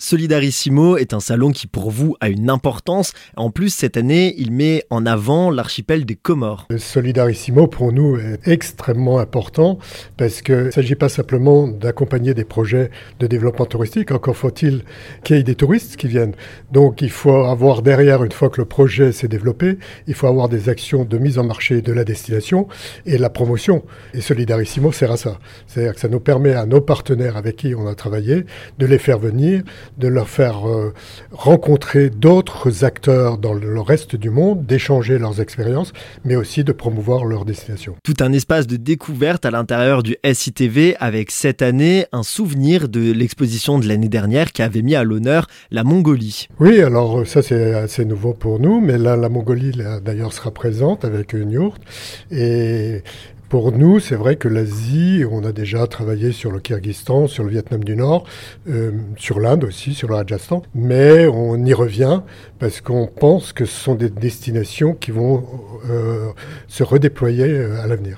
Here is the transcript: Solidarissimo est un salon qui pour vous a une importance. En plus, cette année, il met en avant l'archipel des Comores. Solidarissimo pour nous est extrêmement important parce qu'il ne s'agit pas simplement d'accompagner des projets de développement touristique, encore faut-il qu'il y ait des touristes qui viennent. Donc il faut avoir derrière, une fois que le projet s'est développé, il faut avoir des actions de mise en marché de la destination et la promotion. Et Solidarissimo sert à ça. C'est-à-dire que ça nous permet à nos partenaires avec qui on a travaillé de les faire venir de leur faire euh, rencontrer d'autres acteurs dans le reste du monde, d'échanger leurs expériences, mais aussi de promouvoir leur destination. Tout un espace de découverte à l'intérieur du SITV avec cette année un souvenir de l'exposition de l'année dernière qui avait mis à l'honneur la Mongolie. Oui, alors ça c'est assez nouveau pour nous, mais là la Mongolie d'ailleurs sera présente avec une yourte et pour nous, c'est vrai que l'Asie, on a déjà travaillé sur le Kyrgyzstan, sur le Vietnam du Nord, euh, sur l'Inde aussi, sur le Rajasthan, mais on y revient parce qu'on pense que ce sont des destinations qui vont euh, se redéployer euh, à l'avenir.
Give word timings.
Solidarissimo 0.00 0.96
est 0.96 1.12
un 1.12 1.18
salon 1.18 1.50
qui 1.50 1.66
pour 1.66 1.90
vous 1.90 2.16
a 2.20 2.28
une 2.28 2.50
importance. 2.50 3.12
En 3.36 3.50
plus, 3.50 3.74
cette 3.74 3.96
année, 3.96 4.32
il 4.38 4.52
met 4.52 4.84
en 4.90 5.04
avant 5.06 5.50
l'archipel 5.50 6.04
des 6.04 6.14
Comores. 6.14 6.68
Solidarissimo 6.76 7.66
pour 7.66 7.92
nous 7.92 8.16
est 8.16 8.46
extrêmement 8.46 9.18
important 9.18 9.78
parce 10.16 10.40
qu'il 10.40 10.66
ne 10.66 10.70
s'agit 10.70 10.94
pas 10.94 11.08
simplement 11.08 11.66
d'accompagner 11.66 12.32
des 12.32 12.44
projets 12.44 12.90
de 13.18 13.26
développement 13.26 13.66
touristique, 13.66 14.12
encore 14.12 14.36
faut-il 14.36 14.84
qu'il 15.24 15.36
y 15.36 15.40
ait 15.40 15.42
des 15.42 15.56
touristes 15.56 15.96
qui 15.96 16.06
viennent. 16.06 16.34
Donc 16.70 17.02
il 17.02 17.10
faut 17.10 17.44
avoir 17.44 17.82
derrière, 17.82 18.22
une 18.22 18.32
fois 18.32 18.50
que 18.50 18.60
le 18.60 18.66
projet 18.66 19.10
s'est 19.10 19.26
développé, 19.26 19.78
il 20.06 20.14
faut 20.14 20.28
avoir 20.28 20.48
des 20.48 20.68
actions 20.68 21.04
de 21.04 21.18
mise 21.18 21.38
en 21.38 21.44
marché 21.44 21.82
de 21.82 21.92
la 21.92 22.04
destination 22.04 22.68
et 23.04 23.18
la 23.18 23.30
promotion. 23.30 23.84
Et 24.14 24.20
Solidarissimo 24.20 24.92
sert 24.92 25.10
à 25.10 25.16
ça. 25.16 25.40
C'est-à-dire 25.66 25.94
que 25.94 26.00
ça 26.00 26.08
nous 26.08 26.20
permet 26.20 26.54
à 26.54 26.66
nos 26.66 26.80
partenaires 26.80 27.36
avec 27.36 27.56
qui 27.56 27.74
on 27.74 27.88
a 27.88 27.96
travaillé 27.96 28.46
de 28.78 28.86
les 28.86 28.98
faire 28.98 29.18
venir 29.18 29.64
de 29.96 30.08
leur 30.08 30.28
faire 30.28 30.68
euh, 30.68 30.92
rencontrer 31.32 32.10
d'autres 32.10 32.84
acteurs 32.84 33.38
dans 33.38 33.54
le 33.54 33.80
reste 33.80 34.16
du 34.16 34.30
monde, 34.30 34.66
d'échanger 34.66 35.18
leurs 35.18 35.40
expériences, 35.40 35.92
mais 36.24 36.36
aussi 36.36 36.64
de 36.64 36.72
promouvoir 36.72 37.24
leur 37.24 37.44
destination. 37.44 37.94
Tout 38.04 38.16
un 38.20 38.32
espace 38.32 38.66
de 38.66 38.76
découverte 38.76 39.46
à 39.46 39.50
l'intérieur 39.50 40.02
du 40.02 40.16
SITV 40.24 40.96
avec 40.98 41.30
cette 41.30 41.62
année 41.62 42.06
un 42.12 42.22
souvenir 42.22 42.88
de 42.88 43.12
l'exposition 43.12 43.78
de 43.78 43.86
l'année 43.86 44.08
dernière 44.08 44.52
qui 44.52 44.62
avait 44.62 44.82
mis 44.82 44.94
à 44.94 45.04
l'honneur 45.04 45.46
la 45.70 45.84
Mongolie. 45.84 46.48
Oui, 46.60 46.80
alors 46.80 47.26
ça 47.26 47.42
c'est 47.42 47.74
assez 47.74 48.04
nouveau 48.04 48.34
pour 48.34 48.58
nous, 48.60 48.80
mais 48.80 48.98
là 48.98 49.16
la 49.16 49.28
Mongolie 49.28 49.72
d'ailleurs 50.04 50.32
sera 50.32 50.50
présente 50.50 51.04
avec 51.04 51.32
une 51.32 51.50
yourte 51.50 51.82
et 52.30 53.02
pour 53.48 53.72
nous, 53.72 53.98
c'est 53.98 54.14
vrai 54.14 54.36
que 54.36 54.48
l'Asie, 54.48 55.24
on 55.30 55.44
a 55.44 55.52
déjà 55.52 55.86
travaillé 55.86 56.32
sur 56.32 56.50
le 56.50 56.60
Kyrgyzstan, 56.60 57.28
sur 57.28 57.44
le 57.44 57.50
Vietnam 57.50 57.82
du 57.82 57.96
Nord, 57.96 58.24
euh, 58.68 58.92
sur 59.16 59.40
l'Inde 59.40 59.64
aussi, 59.64 59.94
sur 59.94 60.08
le 60.08 60.14
Rajasthan, 60.16 60.62
mais 60.74 61.26
on 61.26 61.64
y 61.64 61.72
revient 61.72 62.20
parce 62.58 62.80
qu'on 62.80 63.06
pense 63.06 63.52
que 63.52 63.64
ce 63.64 63.74
sont 63.74 63.94
des 63.94 64.10
destinations 64.10 64.94
qui 64.94 65.10
vont 65.10 65.44
euh, 65.90 66.30
se 66.66 66.82
redéployer 66.82 67.48
euh, 67.48 67.82
à 67.82 67.86
l'avenir. 67.86 68.16